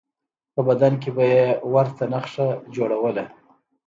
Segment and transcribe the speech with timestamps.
[0.53, 3.25] په بدن به یې ورته نښه جوړوله.